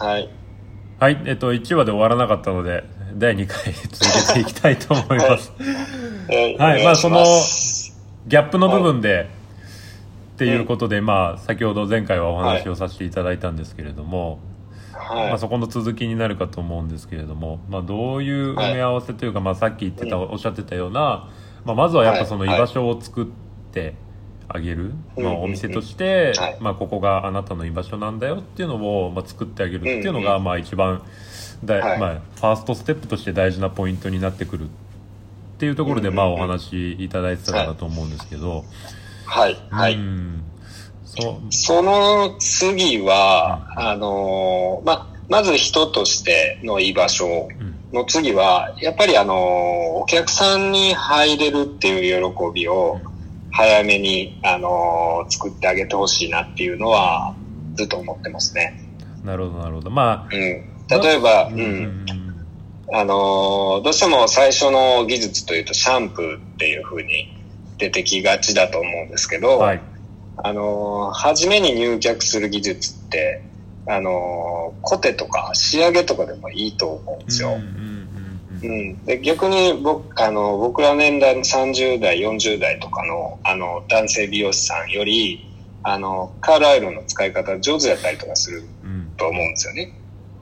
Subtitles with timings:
[0.00, 0.28] はい。
[0.98, 5.52] はい、えっと、1話で終わらなかったので、第2回 続けていきたいと思います。
[6.28, 7.24] はい、はい、まあ、その、
[8.26, 9.28] ギャップの部分で、はい、っ
[10.38, 14.38] ていうことで、まあ、先ほど前回はお話をさせていただいたんですけれども、
[14.92, 21.28] はい、まあ、そこの続きになるかと思うんですけれども、まあ、どういう埋め合わせというか、まあ、さっき言ってた、おっしゃってたような、
[21.64, 23.26] まあ、まずはやっぱその居場所を作っ
[23.72, 23.94] て、
[24.48, 31.02] あげる、まあ、お店として、まあ、ここがあなたの居場所なんだよっていうのを、まあ、作ってあげるっていうのが、まあ、一番
[31.64, 34.68] だ、はい、まあ、ファーストステップとして大事なポイントになってくるっ
[35.58, 38.64] ていうところで、まあ、お話いただいてたかなと思うんですけど、
[39.24, 39.98] はい、はい。
[41.04, 47.48] そその次は、うん、あのまあ、まず人としての居場所
[47.92, 53.00] の次は、やっぱりあのお客さんに入れるっていう喜びを、
[53.56, 57.34] 早めに、あの作ってあげてほしいなっていうのは、
[57.74, 58.78] ずっと思ってますね。
[59.24, 59.90] なるほど、なるほど。
[59.90, 60.40] まあ、うん。
[61.02, 62.06] 例えば、うん。
[62.92, 67.36] あのどうしても最初の技術というとシャンプーっていうふうに
[67.78, 69.82] 出てきがちだと思うんですけど、はい、
[70.36, 73.42] あの初めに入客する技術って、
[73.88, 77.54] あのコテとか仕上げとかでもいいと思うんですよ。
[77.54, 77.85] うん、
[78.60, 85.46] で逆に僕あの僕ら年代の30代40代とかのあの男性美容師さんより
[85.82, 88.64] あのカールアイロンの使い方上手やったりとかする
[89.16, 89.92] と思うんですよね。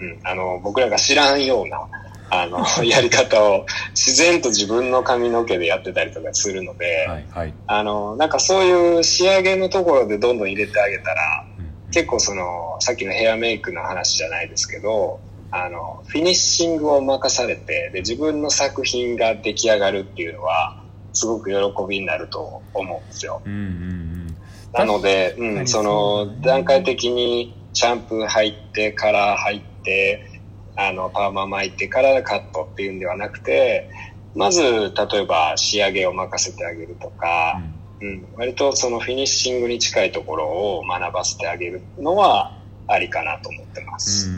[0.00, 1.88] うん、あの、僕らが知らんような、
[2.30, 21.56] あの、 やり方を自然と自分の髪の毛でやってたりとかするので、はいはい、あの、なんかそういう仕上げのところでどんどん入れてあげたら、うん、結構その、さっきのヘアメイクの話じゃないですけど、あの、フィニッシングを任されて、で、自分の作品が出来上がるっていうのは、すごく喜
[21.88, 23.42] びになると思うんですよ。
[23.44, 24.36] うんうんうん、
[24.72, 30.40] なので、うん、その、段階的にシャンプー入って、カラー入って、て、
[30.76, 33.90] あの、パーマ巻いてからカットっていうんではなくて、
[34.34, 37.60] まず、例えば仕上げを任せてあげるとか、
[38.00, 44.30] うん、うん、割とそのフィニッシングに近いところを学ばせてあげるのはありかなと思ってます。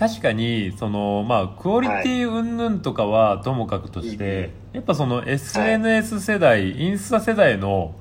[0.00, 7.94] 確かに、その、まあ、クオリティ云々とかはともかくとして、はい、やっぱその SNS 世代、はい、インスタ世代の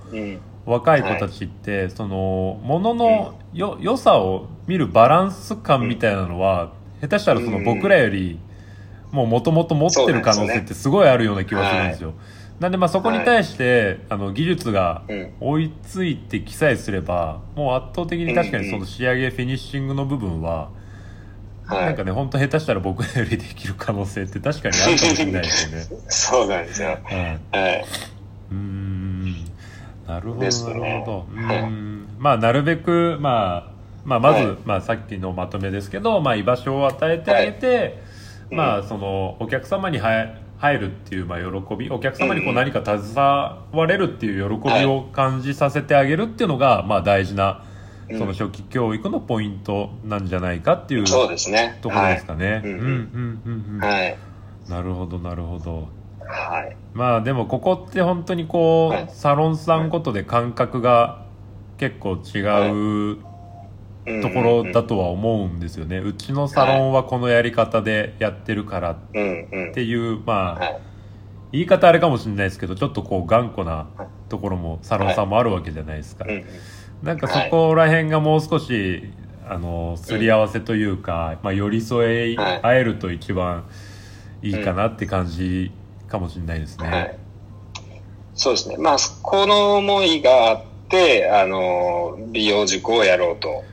[0.66, 6.72] 若い子たちって、はい、その、もののよ、良さを見るバランス感みたいなのは、
[7.02, 8.40] 下手したらその僕らより、
[9.12, 12.14] もともと持ってる可能性ってすごいあるような気がするんですよ。
[12.62, 15.04] なんでまあそこに対して、あの技術が
[15.42, 20.70] 追いついてきさえすれば、もう圧倒的に確かにその仕上げ、フィニッシングの部分は、
[21.70, 25.88] なんかね、本当下手したら僕らよりできる可能性って確かにあるかもしれないですよね。
[26.08, 26.90] そうなんですよ。
[26.90, 27.86] はい。
[28.52, 29.34] うん。
[30.08, 31.28] なるほど、なるほど。
[31.32, 32.08] うん。
[32.18, 37.94] まあなるべく、まあ、まあ、まず、はい、まあ、さっきのまとめですけど、まあ、居場所を与えてあげて、はい、
[38.56, 47.64] まあ、そのお客様に入るっていうまあ喜びお客様にこう何か携われるっていう喜びを感じさせてあげるっていうのが、まあ、大事な
[48.18, 51.78] その初期教育のポイントなんじゃないかっていうそうですね。
[51.82, 52.62] ところですかね。
[54.68, 55.90] なるほどなるほど。
[56.26, 56.76] はい。
[56.94, 61.26] まあでもここって本当にこう、はい、サロンさんごとで感覚が
[61.78, 62.40] 結構違
[63.14, 63.18] う
[64.22, 70.80] ところだとは思うんですよね、うちのサロンはこのやり方でやってるからっていう、まあ、
[71.52, 73.88] 言い方あれかもしれないですけどちょっとこう頑固な
[74.28, 76.26] ところもサロンさんもあるわけじゃないですか、
[77.04, 79.04] なんかそこら辺がもう少し
[79.48, 83.66] あのすり合わせというか、まあ、寄り添え合えると一番
[84.42, 85.72] いいかなって感じ
[86.08, 87.20] かもしれないですね、はい、
[88.36, 88.78] そうですね。
[88.78, 93.64] まあこの思いがあってあの美容塾をやろうと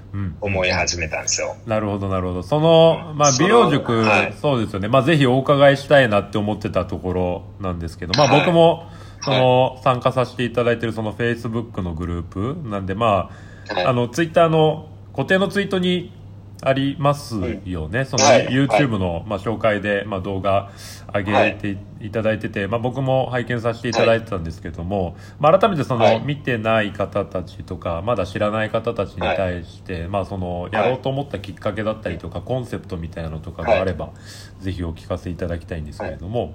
[0.41, 1.57] 思い始めたんですよ。
[1.67, 2.43] なるほど、なるほど。
[2.43, 4.89] その、まあ、美容塾、はい、そうですよね。
[4.89, 8.89] まあ、ぜひお伺いしたいなって思ってたところなんですけど、まあ、僕も、
[9.27, 13.31] その、参加させていただいてるその Facebook のグループなんで、ま
[13.75, 16.13] あ、あの、ツイッターの固定のツイートに
[16.63, 20.71] ありますよね、うん、その、はい、YouTube の、まあ、紹介で、まあ、動画
[21.13, 34.11] 上げていただいてて、まあ、僕も拝見させていただいてたんですけども、まあ、改めてその、見てない方たちとかまだ知らない方たちに対して、まあ、そのやろうと思ったきっかけだったりとか、コンセプトみたいなのとかがあれば、
[34.61, 36.55] ぜひお聞かせいただきたいんですけれども。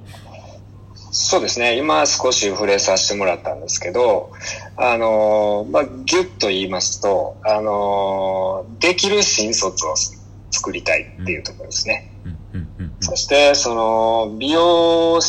[1.11, 1.77] そうですね。
[1.77, 4.31] 今少し触れさせてもらったんですけど、
[4.77, 9.93] あの、まあ、ぎゅっと言いますと、あの、できる新卒を
[10.51, 12.11] 作りたいっていうところですね。
[13.01, 15.19] そして、その、美容、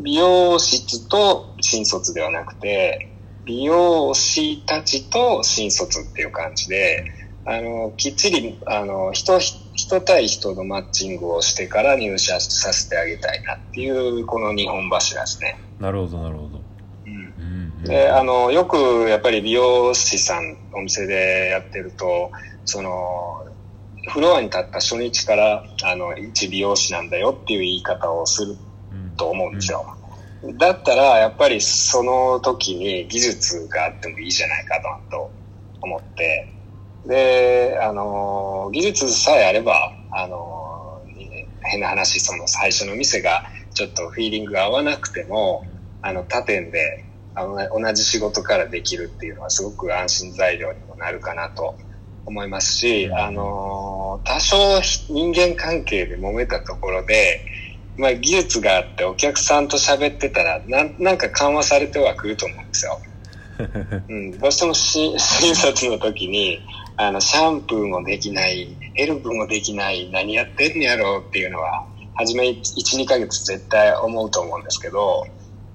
[0.00, 3.08] 美容室と新卒ではなくて、
[3.44, 7.04] 美容師たちと新卒っていう感じで、
[7.44, 15.56] あの、きっちり、あの、一、一人対人のマッチングをしてから入社させてあげたいなっていう、この日本柱ですね。
[15.80, 16.60] なるほど、なるほど。
[17.82, 22.30] で、あの、よくやっぱり美容師さん、お店でやってると、
[22.64, 22.92] その、
[24.12, 28.56] フロアに立った初日から、あの、一美容師なんだよっていう言い方をする
[29.16, 29.84] と思うんですよ。
[30.56, 35.32] だったら、やっぱりその時に技術があってもいいじゃないかと
[35.82, 36.59] 思って、
[37.04, 40.36] で、あの、技術さえあれば、あの、
[41.62, 43.42] 変な話、その最初の店が
[43.74, 45.62] ちょっとフィーリングが合わなくても、
[46.02, 51.76] あの、他店であの同じ仕事からできるっていうのはすごく安心材料にもなるかなと
[52.26, 57.40] 思いますし、あの、多少人間関係で揉めたところで、
[57.96, 63.00] まあ、技術があってお客さんと喋ってたらな、なんか緩和されてはくると思うんですよ。
[64.08, 65.18] うん、どうしても 診
[65.54, 66.60] 察の時に、
[67.02, 72.60] あの、シャンプーもできない、ヘルプもできない、何やってんねやろうっていうのは、初め1、
[72.98, 75.26] 2ヶ月絶対思うと思うんですけど、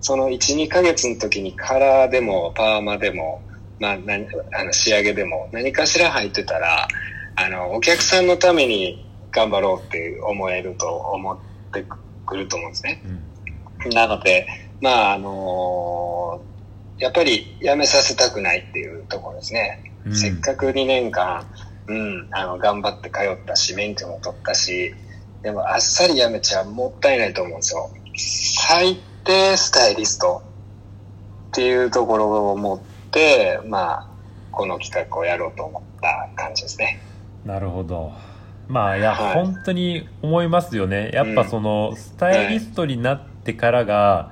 [0.01, 3.41] その1、2ヶ月の時にカラーでもパーマでも、
[3.79, 6.87] まあ、何あの仕上げでも何かしら入ってたら、
[7.37, 11.37] あの、お客さんのために頑張ろうって思えると思っ
[11.73, 11.83] て
[12.27, 13.01] くると思うんですね。
[13.83, 14.45] うん、なので、
[14.79, 19.94] まあ、あのー、やっぱり辞めさせたくないっていうところですね。
[20.05, 21.45] うん、せっかく2年間、
[21.87, 24.93] うん、あの、頑張って通ったし、免許も取ったし、
[25.41, 27.89] でもあっさり辞めちゃもったいないと思うんですよ。
[28.15, 30.41] 最低スタイリスト
[31.51, 32.79] っていうところを持っ
[33.11, 34.07] て、まあ、
[34.51, 36.99] この企画をやろうと思った感じですね。
[37.45, 38.11] なるほど。
[38.67, 41.11] まあ、いや、はい、本当に思いますよね。
[41.13, 44.31] やっぱその、スタイリストになってからが、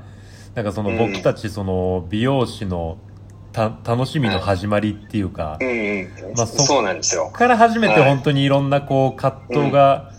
[0.56, 2.98] なんかその僕たちその美容師の
[3.54, 6.10] た楽しみの始まりっていうか、うんうん。
[6.36, 7.30] まあ、そうなんですよ。
[7.32, 10.12] から初めて本当にいろんなこう葛藤が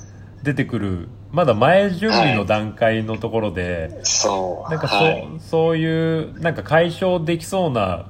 [0.43, 4.71] 出てくる、まだ前準備の段階のところで、そう。
[4.71, 4.97] なんかそ,、
[5.37, 8.07] うそういう、なんか解消できそうな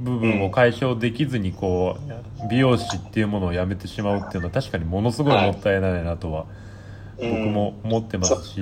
[0.00, 1.96] 部分を解消できずにこ
[2.44, 6.46] う美容師っていうものをやめてしまうっていうのは確かにものすごいもったいないなとは
[7.18, 8.60] 僕も思ってますし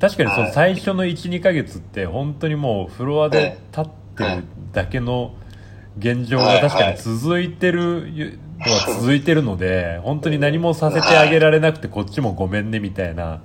[0.00, 5.34] 確かにその最初の12ヶ月って本当にもうフロアで立ってるだけの
[5.98, 13.40] 現状が確かに続いてるのは続いてるので本当に何もさせてあげられなくてこっちもごめんねみたいな。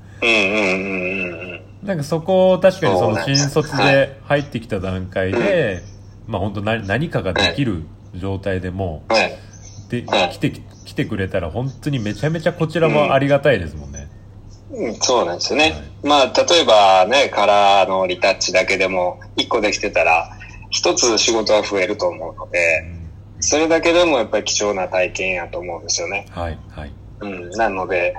[1.84, 5.84] なんかそこを確かにその新卒で入ってきた段階で、
[6.28, 7.84] まあ本当何何かができる
[8.16, 9.38] 状態でも、はい、
[9.90, 10.52] で、来て、
[10.86, 14.08] 来てくれたら本当にめちゃめちゃこちらもありがたいですもんね。
[14.72, 15.64] うん、そうなんですよね。
[15.64, 20.32] はい、まあ、例えばね、カラーのリタッチだけでも1個できてたら、
[20.74, 22.60] 一つ仕事は増えると思うので、
[23.36, 26.26] うん、それだけでもやっぱり貴重な体験やと思うんですよね。
[26.32, 26.92] はい、はい。
[27.22, 28.16] うん、なので、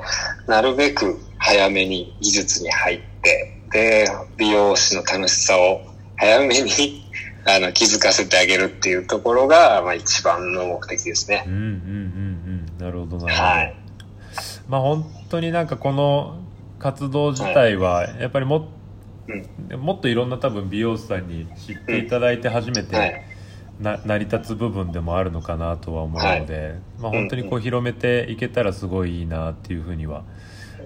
[0.47, 5.83] なるべく早めに技術に入って、で、美容師の楽しさを
[6.17, 7.05] 早めに
[7.45, 11.43] あの、気づかせてあげるっていうところが、まあ一番の目的ですね。
[11.47, 12.79] うんうんうんうん。
[12.79, 13.49] なるほどなるほど。
[13.49, 13.75] はい。
[14.69, 16.39] まあ本当になんかこの
[16.79, 18.69] 活動自体は、やっぱりも、
[19.29, 23.25] うん、もっといろんな多分美容師さんに知っていただいて初めて、はい。
[23.81, 30.23] な成り立つ部分でもあるのかなとは思うので、はい、まあ、本当にこう広めていけたらすごいいいなっていうふうには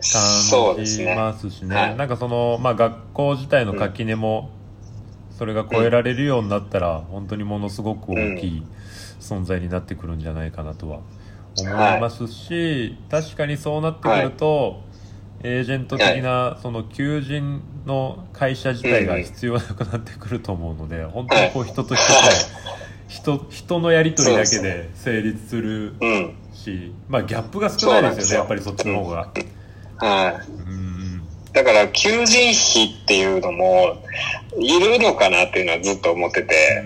[0.00, 4.50] 感じますしね、ねはい、なんかその、まあ、学校自体の垣根も
[5.38, 8.62] それが超えられるようになったら、本当にものすごく大きい
[9.20, 10.98] 存在になってくるんじゃないかなとは
[11.56, 14.82] 思いますし、確かにそうなってくると、
[15.42, 22.08] エージェント的なその求人の会社自体が必要なくなってくると思うので、本当にこう人と人と
[23.08, 25.94] 人人のやり取りだけで成立する
[26.52, 29.30] し、まあギャップが少ないですよねやっぱりそっちの方が。
[29.96, 30.98] はい、うん
[31.52, 33.96] だから求人費っていうのも
[34.58, 36.84] いるのかなっていうのはずっと思ってて、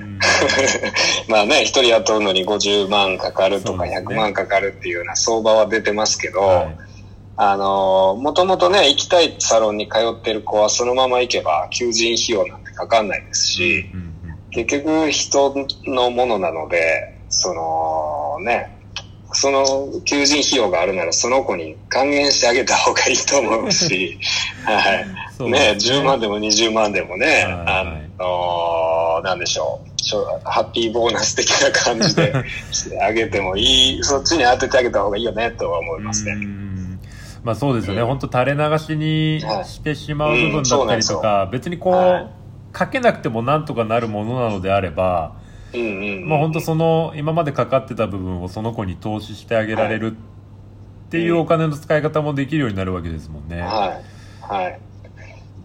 [1.29, 6.77] まあね、一人雇うのに50万かかるとか100万かかるっていうような相場は出てますけど、はい、
[7.37, 13.87] あの、もともとね、行きたいサロンに通ってる子はそのまま行けば求人費用なんてかかんないですし、
[14.51, 15.55] 結局人
[15.87, 18.79] のものなので、そのね、
[19.33, 24.19] その求人費用があるならその子に還元してあげた方がいいと思うし、
[24.65, 25.07] はい。
[25.45, 27.85] ねね、10万でも20万でもね、はい、あ
[28.19, 29.93] のー、なんでしょう。
[30.45, 32.33] ハッピーボーナス的な感じで
[32.71, 36.35] してあげてもいい、そっちに当ててあげた方がいいよねとは思いますね。
[37.43, 42.31] まあそうですよね、本当垂れ流しにしてしまう部分だったりとか、うん、別にこう、はい、
[42.73, 45.37] かけなくてもなんとかなるものなのであれば、
[45.75, 50.15] うんうんうん、まあ本当その今までかかってた部分をその子に投資してあげられるっ
[51.13, 53.61] っていうお金の使い方もできるようになるわけですもんね。
[53.61, 54.51] はい。
[54.51, 54.81] はい。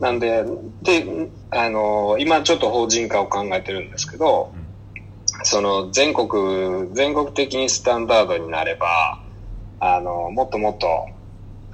[0.01, 0.43] なんで、
[0.81, 9.24] で、あの、今ちょっと法人化を考えてるんですけど、うん、その全国、全国的にスタンダードになれば、
[9.79, 11.07] あの、もっともっと、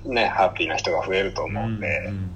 [0.06, 2.34] ね、ハッピーな人が増えると思うんで、うんうんうん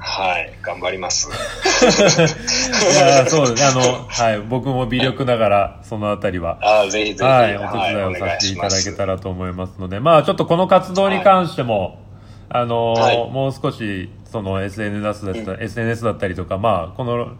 [0.00, 1.28] はい、頑張ります。
[3.28, 11.98] そうですね、あの、はい、僕も微力ながら、そのあたりは、あぜひぜひ、はい、お手伝いをさせていただけたらと思いますので、まあ、ちょっとこの活動に関しても、
[12.48, 17.32] はい、あの、はい、もう少し、その SNS だった、うん、SNS だったりとか、まあ、この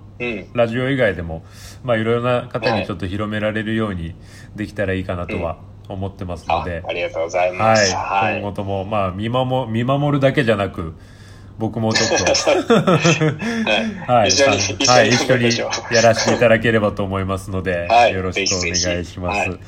[0.55, 1.45] ラジオ以外でも、
[1.85, 4.15] まあ、いろいろな方にちょっと広められるように
[4.57, 5.59] できたらいいかなとは
[5.89, 7.95] 思ってますので、ありがとうございます。
[7.95, 10.95] はい、今後とも、まあ、見守、見守るだけじゃなく、
[11.59, 12.25] 僕もちょっと。
[14.13, 15.51] はい、一緒に、はい、一緒に
[15.95, 19.49] やらせていただければと思いますので、 はい、よろしくお願いします、はい。
[19.49, 19.59] よ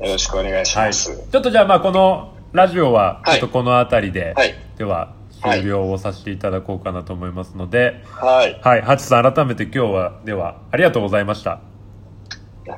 [0.00, 1.28] ろしくお願いします。
[1.30, 4.34] ちょっとじゃあ、まあ、このラジオは、ちょっとこの辺りで、
[4.78, 8.60] では、終了をさせていただこうかなと思いますので、はい。
[8.62, 11.60] はい、ハチさん、改めて今日は、では、ありがとうございました。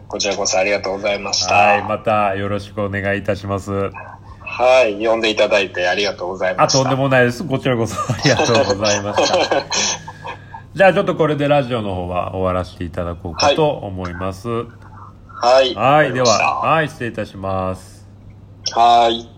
[0.09, 1.55] こちらこそありがとうございました。
[1.55, 3.91] はい、またよろしくお願いいたします。
[4.55, 6.81] はい、呼んでいただいてありがとうございました。
[6.81, 7.45] あ、とんでもないです。
[7.45, 9.67] こちらこそありがとうございました。
[10.75, 14.49] じゃあちょっとこれでラジオの方は終わらせていただこうかと思います。
[14.49, 15.75] はい。
[15.75, 18.07] はい、では、はい、失礼いたします。
[18.73, 19.32] はい。